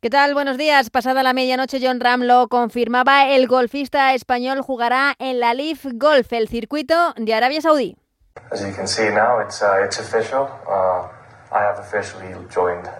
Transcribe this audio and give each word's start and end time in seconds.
¿Qué 0.00 0.10
tal? 0.10 0.32
Buenos 0.32 0.56
días. 0.58 0.90
Pasada 0.90 1.24
la 1.24 1.32
medianoche, 1.32 1.80
John 1.82 1.98
Ram 1.98 2.22
lo 2.22 2.46
confirmaba. 2.46 3.30
El 3.30 3.48
golfista 3.48 4.14
español 4.14 4.62
jugará 4.62 5.16
en 5.18 5.40
la 5.40 5.54
Leaf 5.54 5.86
Golf, 5.94 6.32
el 6.32 6.46
circuito 6.46 7.14
de 7.16 7.34
Arabia 7.34 7.60
Saudí. 7.60 7.96
As 8.52 8.60
you 8.60 8.72
can 8.72 8.86
see 8.86 9.10
now, 9.10 9.40
it's, 9.40 9.60
uh, 9.60 9.84
it's 9.84 9.98
official. 9.98 10.48
Uh, 10.68 11.08
I 11.50 11.64
have 11.64 11.80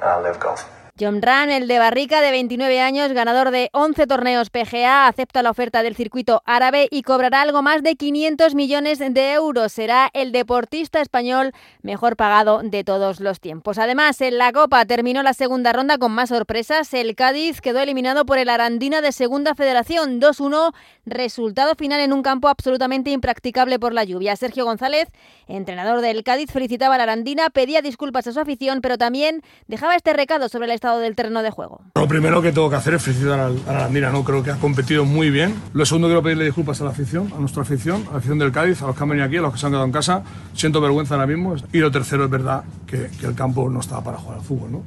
uh, 0.02 0.38
Golf. 0.40 0.77
John 1.00 1.22
Ran, 1.22 1.48
el 1.50 1.68
de 1.68 1.78
Barrica, 1.78 2.20
de 2.20 2.32
29 2.32 2.80
años, 2.80 3.12
ganador 3.12 3.52
de 3.52 3.70
11 3.72 4.08
torneos 4.08 4.50
PGA, 4.50 5.06
acepta 5.06 5.44
la 5.44 5.50
oferta 5.50 5.84
del 5.84 5.94
circuito 5.94 6.42
árabe 6.44 6.88
y 6.90 7.02
cobrará 7.02 7.42
algo 7.42 7.62
más 7.62 7.84
de 7.84 7.94
500 7.94 8.56
millones 8.56 8.98
de 8.98 9.32
euros. 9.32 9.70
Será 9.70 10.10
el 10.12 10.32
deportista 10.32 11.00
español 11.00 11.52
mejor 11.82 12.16
pagado 12.16 12.62
de 12.64 12.82
todos 12.82 13.20
los 13.20 13.38
tiempos. 13.38 13.78
Además, 13.78 14.20
en 14.20 14.38
la 14.38 14.52
Copa 14.52 14.84
terminó 14.86 15.22
la 15.22 15.34
segunda 15.34 15.72
ronda 15.72 15.98
con 15.98 16.10
más 16.10 16.30
sorpresas. 16.30 16.92
El 16.92 17.14
Cádiz 17.14 17.60
quedó 17.60 17.78
eliminado 17.78 18.26
por 18.26 18.38
el 18.38 18.48
Arandina 18.48 19.00
de 19.00 19.12
Segunda 19.12 19.54
Federación 19.54 20.20
2-1, 20.20 20.74
resultado 21.06 21.76
final 21.76 22.00
en 22.00 22.12
un 22.12 22.22
campo 22.22 22.48
absolutamente 22.48 23.10
impracticable 23.10 23.78
por 23.78 23.92
la 23.92 24.02
lluvia. 24.02 24.34
Sergio 24.34 24.64
González, 24.64 25.08
entrenador 25.46 26.00
del 26.00 26.24
Cádiz, 26.24 26.50
felicitaba 26.50 26.96
a 26.96 26.98
la 26.98 27.04
Arandina, 27.04 27.50
pedía 27.50 27.82
disculpas 27.82 28.26
a 28.26 28.32
su 28.32 28.40
afición, 28.40 28.80
pero 28.80 28.98
también 28.98 29.42
dejaba 29.68 29.94
este 29.94 30.12
recado 30.12 30.48
sobre 30.48 30.66
el 30.66 30.72
estado 30.88 31.00
del 31.00 31.14
terreno 31.14 31.42
de 31.42 31.50
juego? 31.50 31.82
Lo 31.94 32.08
primero 32.08 32.40
que 32.40 32.50
tengo 32.50 32.70
que 32.70 32.76
hacer 32.76 32.94
es 32.94 33.02
felicitar 33.02 33.38
a 33.38 33.50
la 33.50 33.70
Arandina, 33.70 34.10
¿no? 34.10 34.24
creo 34.24 34.42
que 34.42 34.50
ha 34.50 34.56
competido 34.56 35.04
muy 35.04 35.28
bien. 35.28 35.54
Lo 35.74 35.84
segundo 35.84 36.08
quiero 36.08 36.22
pedirle 36.22 36.46
disculpas 36.46 36.80
a 36.80 36.84
la 36.84 36.90
afición, 36.90 37.30
a 37.36 37.40
nuestra 37.40 37.62
afición, 37.62 38.04
a 38.08 38.12
la 38.12 38.18
afición 38.18 38.38
del 38.38 38.52
Cádiz, 38.52 38.80
a 38.80 38.86
los 38.86 38.96
que 38.96 39.02
han 39.02 39.08
venido 39.10 39.26
aquí, 39.26 39.36
a 39.36 39.42
los 39.42 39.52
que 39.52 39.58
se 39.58 39.66
han 39.66 39.72
quedado 39.72 39.84
en 39.84 39.92
casa. 39.92 40.22
Siento 40.54 40.80
vergüenza 40.80 41.14
ahora 41.14 41.26
mismo. 41.26 41.56
Y 41.72 41.78
lo 41.78 41.90
tercero 41.90 42.24
es 42.24 42.30
verdad 42.30 42.64
que, 42.86 43.10
el 43.22 43.34
campo 43.34 43.68
no 43.68 43.80
estaba 43.80 44.02
para 44.02 44.16
jugar 44.16 44.38
al 44.38 44.44
fútbol. 44.44 44.72
¿no? 44.72 44.82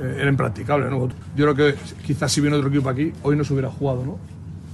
Eh, 0.00 0.18
era 0.20 0.28
impracticable. 0.28 0.90
¿no? 0.90 1.08
Yo 1.34 1.54
creo 1.54 1.54
que 1.54 1.74
quizás 2.04 2.30
si 2.30 2.42
viene 2.42 2.56
otro 2.56 2.68
equipo 2.68 2.90
aquí, 2.90 3.12
hoy 3.22 3.34
no 3.34 3.44
se 3.44 3.54
hubiera 3.54 3.70
jugado. 3.70 4.04
¿no? 4.04 4.18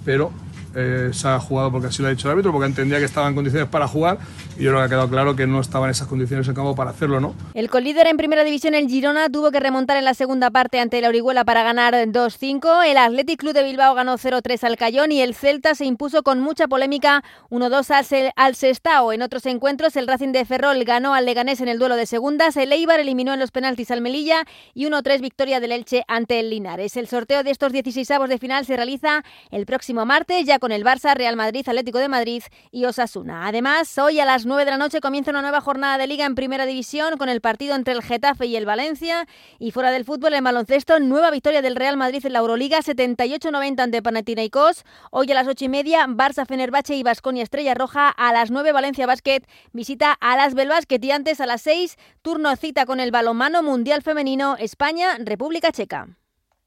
Pero 0.05 0.33
eh, 0.75 1.11
se 1.12 1.28
ha 1.28 1.39
jugado 1.39 1.70
porque 1.70 1.89
así 1.89 2.03
lo 2.03 2.09
ha 2.09 2.11
dicho 2.11 2.28
el 2.28 2.33
árbitro, 2.33 2.53
porque 2.53 2.67
entendía 2.67 2.98
que 2.98 3.05
estaba 3.05 3.28
en 3.28 3.34
condiciones 3.34 3.69
para 3.69 3.87
jugar 3.89 4.19
y 4.56 4.65
yo 4.65 4.70
creo 4.70 4.81
que 4.81 4.84
ha 4.84 4.89
quedado 4.89 5.09
claro 5.09 5.37
que 5.37 5.47
no 5.47 5.61
estaba 5.61 5.87
en 5.87 5.91
esas 5.91 6.09
condiciones 6.09 6.47
en 6.48 6.55
campo 6.55 6.75
para 6.75 6.91
hacerlo, 6.91 7.20
¿no? 7.20 7.34
El 7.55 7.70
colíder 7.70 8.06
en 8.06 8.17
primera 8.17 8.45
división, 8.45 8.75
el 8.75 8.89
Girona, 8.89 9.29
tuvo 9.29 9.51
que 9.51 9.61
remontar 9.61 9.97
en 9.97 10.05
la 10.05 10.14
segunda 10.14 10.51
parte 10.51 10.81
ante 10.81 11.01
la 11.01 11.09
Orihuela 11.09 11.45
para 11.45 11.62
ganar 11.62 11.95
2-5. 11.95 12.87
El 12.87 12.97
Athletic 12.97 13.41
Club 13.41 13.53
de 13.53 13.62
Bilbao 13.62 13.95
ganó 13.95 14.17
0-3 14.19 14.64
al 14.64 14.77
Cayón 14.77 15.12
y 15.12 15.20
el 15.20 15.34
Celta 15.34 15.75
se 15.75 15.84
impuso 15.84 16.23
con 16.23 16.41
mucha 16.41 16.69
polémica 16.69 17.23
1-2 17.51 18.33
al 18.36 18.55
Sestao. 18.55 19.12
En 19.12 19.23
otros 19.23 19.47
encuentros, 19.47 19.97
el 19.97 20.07
Racing 20.07 20.33
de 20.33 20.45
Ferrol 20.45 20.83
ganó 20.84 21.14
al 21.14 21.27
Leganés 21.27 21.61
en 21.61 21.69
el 21.69 21.79
duelo 21.79 21.97
de 21.97 22.07
segundas, 22.07 22.57
el 22.57 22.73
Eibar 22.73 23.01
eliminó 23.01 23.34
en 23.34 23.41
los 23.41 23.51
penaltis 23.51 23.91
al 23.91 24.01
Melilla 24.01 24.45
y 24.75 24.86
1-3 24.86 25.20
victoria 25.20 25.61
del 25.61 25.73
Elche 25.73 26.05
ante 26.09 26.41
el 26.41 26.51
Linares. 26.51 26.97
El 26.97 27.09
sorteo 27.09 27.42
de 27.42 27.51
estos 27.51 27.73
16 27.73 28.11
avos 28.11 28.29
de 28.29 28.39
final 28.39 28.64
se 28.67 28.77
realiza 28.77 29.25
el 29.51 29.67
próximo 29.67 30.05
martes, 30.07 30.45
ya 30.47 30.59
con 30.62 30.70
el 30.70 30.84
Barça, 30.84 31.16
Real 31.16 31.34
Madrid, 31.34 31.68
Atlético 31.68 31.98
de 31.98 32.08
Madrid 32.08 32.44
y 32.70 32.84
Osasuna. 32.84 33.48
Además, 33.48 33.98
hoy 33.98 34.20
a 34.20 34.24
las 34.24 34.46
9 34.46 34.64
de 34.64 34.70
la 34.70 34.77
noche 34.77 35.00
comienza 35.00 35.32
una 35.32 35.42
nueva 35.42 35.60
jornada 35.60 35.98
de 35.98 36.06
liga 36.06 36.24
en 36.24 36.36
Primera 36.36 36.66
División 36.66 37.16
con 37.16 37.28
el 37.28 37.41
partido 37.41 37.74
entre 37.74 37.94
el 37.94 38.00
Getafe 38.00 38.46
y 38.46 38.55
el 38.55 38.64
Valencia. 38.64 39.27
Y 39.58 39.72
fuera 39.72 39.90
del 39.90 40.05
fútbol, 40.05 40.34
en 40.34 40.44
baloncesto, 40.44 41.00
nueva 41.00 41.33
victoria 41.33 41.62
del 41.62 41.74
Real 41.74 41.96
Madrid 41.96 42.24
en 42.24 42.33
la 42.33 42.38
Euroliga, 42.38 42.78
78-90 42.78 43.80
ante 43.80 44.02
Panathinaikos. 44.02 44.84
Hoy 45.10 45.33
a 45.33 45.34
las 45.34 45.48
8 45.48 45.64
y 45.64 45.68
media, 45.68 46.06
Barça, 46.06 46.46
Fenerbahce 46.46 46.94
y 46.94 47.02
Vasconia 47.02 47.42
Estrella 47.42 47.74
Roja. 47.74 48.08
A 48.08 48.33
las 48.33 48.52
9, 48.52 48.70
Valencia 48.70 49.05
Basket 49.08 49.40
visita 49.72 50.12
a 50.12 50.36
las 50.36 50.55
Basket 50.55 51.00
y 51.02 51.10
antes 51.10 51.40
a 51.40 51.46
las 51.46 51.62
6, 51.62 51.96
turno 52.22 52.55
cita 52.55 52.86
con 52.86 53.00
el 53.00 53.10
balonmano 53.10 53.64
mundial 53.64 54.02
femenino 54.02 54.55
España-República 54.60 55.72
Checa. 55.72 56.22